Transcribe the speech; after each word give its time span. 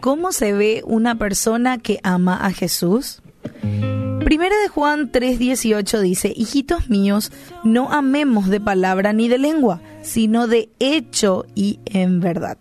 ¿Cómo 0.00 0.32
se 0.32 0.52
ve 0.52 0.82
una 0.84 1.14
persona 1.14 1.78
que 1.78 2.00
ama 2.02 2.36
a 2.36 2.52
Jesús? 2.52 3.22
Primera 4.22 4.54
de 4.58 4.68
Juan 4.68 5.10
3:18 5.10 6.00
dice, 6.02 6.34
Hijitos 6.36 6.90
míos, 6.90 7.32
no 7.64 7.92
amemos 7.92 8.48
de 8.48 8.60
palabra 8.60 9.14
ni 9.14 9.28
de 9.28 9.38
lengua, 9.38 9.80
sino 10.02 10.46
de 10.46 10.68
hecho 10.80 11.46
y 11.54 11.80
en 11.86 12.20
verdad. 12.20 12.58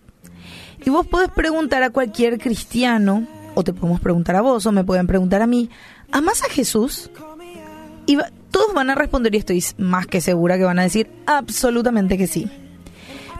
Y 0.86 0.89
vos 0.92 1.05
podés 1.05 1.32
preguntar 1.32 1.84
a 1.84 1.89
cualquier 1.89 2.39
cristiano, 2.39 3.28
o 3.54 3.66
te 3.66 3.73
podemos 3.73 4.00
preguntar 4.00 4.38
a 4.38 4.42
vos, 4.42 4.66
o 4.66 4.71
me 4.71 4.86
pueden 4.86 5.08
preguntar 5.08 5.42
a 5.42 5.48
mí, 5.48 5.70
¿amas 6.10 6.42
a 6.42 6.50
Jesús? 6.50 7.12
Y 8.05 8.18
todos 8.52 8.73
van 8.73 8.89
a 8.89 8.95
responder, 8.95 9.33
y 9.33 9.39
estoy 9.39 9.63
más 9.77 10.07
que 10.07 10.21
segura 10.21 10.57
que 10.57 10.63
van 10.63 10.79
a 10.79 10.84
decir 10.84 11.09
absolutamente 11.25 12.17
que 12.17 12.27
sí. 12.27 12.47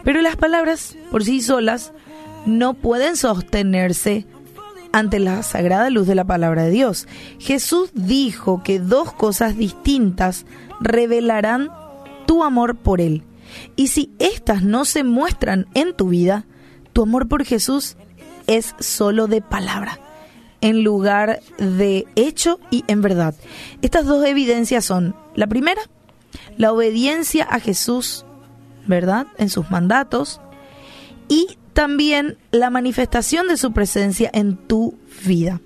Pero 0.04 0.20
las 0.20 0.36
palabras 0.36 0.96
por 1.10 1.24
sí 1.24 1.40
solas 1.40 1.92
no 2.46 2.74
pueden 2.74 3.16
sostenerse 3.16 4.26
ante 4.92 5.18
la 5.18 5.42
sagrada 5.42 5.90
luz 5.90 6.06
de 6.06 6.14
la 6.14 6.24
palabra 6.24 6.64
de 6.64 6.70
Dios. 6.70 7.06
Jesús 7.38 7.90
dijo 7.94 8.62
que 8.62 8.78
dos 8.78 9.12
cosas 9.12 9.56
distintas 9.56 10.44
revelarán 10.80 11.70
tu 12.26 12.44
amor 12.44 12.76
por 12.76 13.00
Él. 13.00 13.22
Y 13.76 13.88
si 13.88 14.10
éstas 14.18 14.62
no 14.62 14.84
se 14.84 15.04
muestran 15.04 15.66
en 15.74 15.94
tu 15.94 16.08
vida, 16.08 16.46
tu 16.92 17.02
amor 17.02 17.28
por 17.28 17.44
Jesús 17.44 17.96
es 18.46 18.74
solo 18.80 19.28
de 19.28 19.40
palabra, 19.40 19.98
en 20.62 20.82
lugar 20.82 21.40
de 21.58 22.06
hecho 22.14 22.58
y 22.70 22.84
en 22.86 23.02
verdad. 23.02 23.34
Estas 23.82 24.06
dos 24.06 24.24
evidencias 24.24 24.84
son, 24.86 25.14
la 25.34 25.46
primera, 25.46 25.82
la 26.56 26.72
obediencia 26.72 27.44
a 27.44 27.60
Jesús, 27.60 28.24
¿verdad? 28.86 29.26
En 29.36 29.50
sus 29.50 29.70
mandatos, 29.70 30.40
y 31.28 31.58
también 31.74 32.38
la 32.50 32.70
manifestación 32.70 33.48
de 33.48 33.56
su 33.56 33.72
presencia 33.72 34.30
en 34.32 34.56
tu 34.56 34.98
vida. 35.24 35.60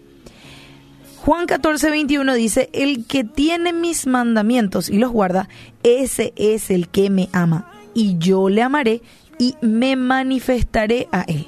Juan 1.19 1.47
14, 1.47 1.91
21 1.91 2.35
dice, 2.35 2.71
el 2.73 3.05
que 3.07 3.25
tiene 3.25 3.73
mis 3.73 4.07
mandamientos 4.07 4.89
y 4.89 4.99
los 4.99 5.11
guarda, 5.11 5.49
ese 5.83 6.33
es 6.37 6.71
el 6.71 6.89
que 6.89 7.11
me 7.11 7.29
ama, 7.33 7.71
y 7.95 8.17
yo 8.19 8.49
le 8.49 8.63
amaré 8.63 9.03
y 9.39 9.57
me 9.61 9.97
manifestaré 9.97 11.09
a 11.11 11.23
él. 11.23 11.47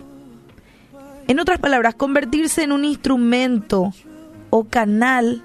En 1.28 1.40
otras 1.40 1.58
palabras, 1.58 1.94
convertirse 1.94 2.62
en 2.62 2.72
un 2.72 2.86
instrumento 2.86 3.92
o 4.48 4.64
canal 4.64 5.42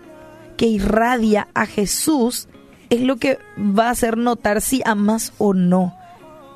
que 0.56 0.66
irradia 0.66 1.50
a 1.54 1.66
Jesús 1.66 2.48
es 2.90 3.02
lo 3.02 3.18
que 3.18 3.38
va 3.58 3.88
a 3.88 3.92
hacer 3.92 4.18
notar 4.18 4.62
si 4.62 4.82
amas 4.86 5.34
o 5.38 5.54
no 5.54 5.94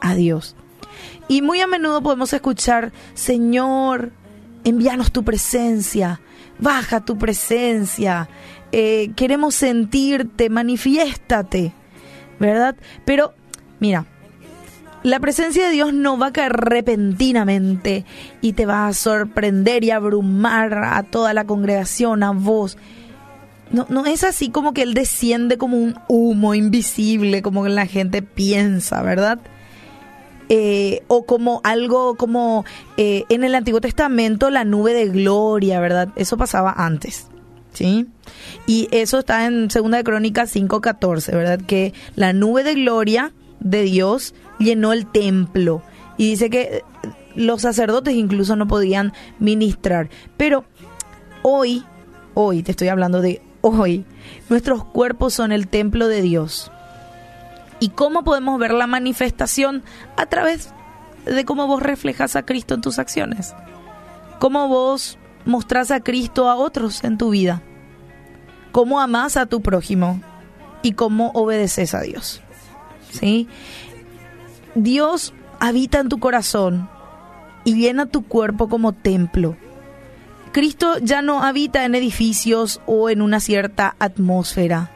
a 0.02 0.16
Dios. 0.16 0.56
Y 1.28 1.42
muy 1.42 1.60
a 1.60 1.68
menudo 1.68 2.02
podemos 2.02 2.32
escuchar, 2.32 2.94
Señor, 3.16 4.14
envíanos 4.64 5.12
tu 5.12 5.26
presencia, 5.26 6.22
baja 6.58 7.04
tu 7.04 7.18
presencia, 7.18 8.30
eh, 8.72 9.12
queremos 9.18 9.56
sentirte, 9.56 10.50
manifiéstate, 10.50 11.74
¿verdad? 12.40 12.78
Pero, 13.04 13.34
mira, 13.82 14.06
la 15.08 15.22
presencia 15.22 15.66
de 15.66 15.72
Dios 15.72 15.94
no 15.94 16.18
va 16.18 16.28
a 16.28 16.34
caer 16.34 16.52
repentinamente 16.52 18.04
y 18.42 18.54
te 18.54 18.66
va 18.66 18.88
a 18.88 18.94
sorprender 18.94 19.86
y 19.86 19.92
abrumar 19.92 20.74
a 20.84 21.02
toda 21.04 21.34
la 21.34 21.46
congregación, 21.46 22.24
a 22.24 22.32
vos. 22.32 22.78
No, 23.72 23.86
no 23.90 24.06
es 24.06 24.26
así 24.26 24.50
como 24.50 24.74
que 24.74 24.82
Él 24.82 24.94
desciende 24.94 25.58
como 25.58 25.78
un 25.78 25.96
humo 26.10 26.56
invisible, 26.56 27.42
como 27.42 27.66
la 27.70 27.86
gente 27.86 28.22
piensa, 28.22 29.02
¿verdad? 29.02 29.40
Eh, 30.50 31.04
o 31.08 31.26
como 31.26 31.62
algo 31.64 32.16
como 32.16 32.66
eh, 32.98 33.24
en 33.30 33.46
el 33.46 33.56
Antiguo 33.56 33.80
Testamento 33.80 34.50
la 34.50 34.66
nube 34.66 34.94
de 34.94 35.08
gloria, 35.08 35.80
¿verdad? 35.80 36.10
Eso 36.18 36.36
pasaba 36.38 36.74
antes. 36.78 37.28
¿Sí? 37.72 38.08
Y 38.66 38.88
eso 38.92 39.20
está 39.20 39.46
en 39.46 39.70
Segunda 39.70 39.98
de 39.98 40.04
Crónicas 40.04 40.54
5:14, 40.54 41.32
¿verdad? 41.32 41.62
Que 41.62 41.94
la 42.16 42.34
nube 42.34 42.64
de 42.64 42.74
gloria 42.74 43.32
de 43.60 43.84
Dios 43.84 44.34
llenó 44.60 44.94
el 44.94 45.06
templo 45.08 45.82
y 46.18 46.30
dice 46.30 46.50
que 46.50 46.84
los 47.36 47.62
sacerdotes 47.62 48.16
incluso 48.16 48.56
no 48.56 48.68
podían 48.68 49.14
ministrar. 49.40 50.10
Pero 50.36 50.66
hoy, 51.44 51.86
hoy 52.34 52.64
te 52.64 52.72
estoy 52.72 52.88
hablando 52.88 53.22
de 53.22 53.42
hoy, 53.62 54.06
nuestros 54.50 54.84
cuerpos 54.84 55.34
son 55.34 55.52
el 55.52 55.68
templo 55.68 56.08
de 56.08 56.22
Dios. 56.22 56.72
¿Y 57.80 57.90
cómo 57.90 58.24
podemos 58.24 58.60
ver 58.60 58.74
la 58.74 58.88
manifestación? 58.88 59.84
A 60.16 60.26
través 60.26 60.74
de 61.26 61.46
cómo 61.46 61.68
vos 61.68 61.84
reflejas 61.84 62.36
a 62.36 62.44
Cristo 62.44 62.74
en 62.74 62.82
tus 62.82 62.98
acciones. 62.98 63.54
Cómo 64.40 64.68
vos 64.68 65.20
mostrás 65.46 65.92
a 65.92 66.00
Cristo 66.00 66.50
a 66.50 66.56
otros 66.56 67.04
en 67.04 67.18
tu 67.18 67.30
vida. 67.30 67.62
Cómo 68.72 69.00
amás 69.00 69.38
a 69.38 69.46
tu 69.46 69.62
prójimo 69.62 70.22
y 70.82 70.94
cómo 70.94 71.32
obedeces 71.34 71.94
a 71.94 72.02
Dios. 72.02 72.42
Dios 74.76 75.34
habita 75.60 76.00
en 76.00 76.10
tu 76.10 76.20
corazón 76.20 76.90
y 77.64 77.76
llena 77.76 78.06
tu 78.06 78.24
cuerpo 78.24 78.70
como 78.70 78.94
templo. 78.94 79.56
Cristo 80.52 80.98
ya 81.00 81.22
no 81.22 81.44
habita 81.44 81.86
en 81.86 81.96
edificios 81.96 82.82
o 82.86 83.10
en 83.10 83.22
una 83.22 83.40
cierta 83.40 83.96
atmósfera 84.00 84.92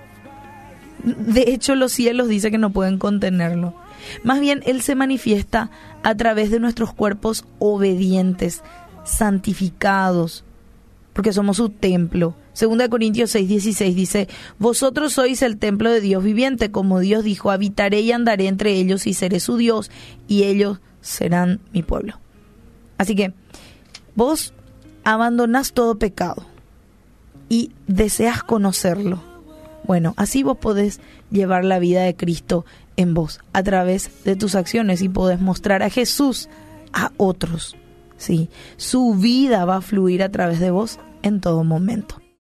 de 1.04 1.46
hecho, 1.48 1.76
los 1.76 1.92
cielos 1.92 2.28
dice 2.28 2.52
que 2.52 2.58
no 2.58 2.72
pueden 2.72 2.98
contenerlo. 2.98 3.74
Más 4.24 4.40
bien, 4.40 4.62
Él 4.66 4.82
se 4.82 4.96
manifiesta 4.96 5.70
a 6.04 6.16
través 6.16 6.52
de 6.52 6.60
nuestros 6.60 6.94
cuerpos 6.94 7.46
obedientes, 7.60 8.62
santificados, 9.04 10.44
porque 11.14 11.34
somos 11.34 11.58
su 11.58 11.70
templo. 11.70 12.36
Segunda 12.54 12.90
Corintios 12.90 13.32
6, 13.32 13.48
16 13.48 13.96
dice, 13.96 14.28
Vosotros 14.60 15.14
sois 15.14 15.42
el 15.42 15.58
templo 15.58 15.90
de 15.90 16.02
Dios 16.02 16.24
viviente, 16.24 16.72
como 16.72 17.00
Dios 17.00 17.24
dijo, 17.24 17.52
habitaré 17.52 18.02
y 18.02 18.12
andaré 18.12 18.48
entre 18.48 18.74
ellos 18.74 19.08
y 19.08 19.14
seré 19.14 19.40
su 19.40 19.58
Dios, 19.58 19.92
y 20.28 20.44
ellos 20.44 20.80
serán 21.02 21.62
mi 21.74 21.84
pueblo. 21.84 22.20
Así 22.98 23.16
que 23.16 23.34
vos 24.16 24.54
abandonás 25.04 25.74
todo 25.74 25.98
pecado 25.98 26.46
y 27.50 27.72
deseas 27.88 28.44
conocerlo 28.44 29.32
bueno, 29.84 30.14
así 30.18 30.44
vos 30.44 30.58
podés 30.58 31.00
llevar 31.32 31.66
la 31.66 31.80
vida 31.80 32.04
de 32.04 32.16
Cristo 32.16 32.66
en 32.98 33.14
vos 33.14 33.40
a 33.54 33.64
través 33.64 34.24
de 34.24 34.36
tus 34.36 34.56
acciones 34.56 35.02
y 35.02 35.10
podés 35.10 35.40
mostrar 35.40 35.84
a 35.84 35.90
Jesús 35.90 36.50
a 36.94 37.12
otros. 37.18 37.76
Sí, 38.22 38.50
su 38.78 39.16
vida 39.16 39.66
va 39.66 39.78
a 39.78 39.82
fluir 39.82 40.22
a 40.22 40.30
través 40.30 40.59
de 40.59 40.70
vos 40.70 41.00
en 41.24 41.42
todo 41.42 41.64
momento. 41.64 42.21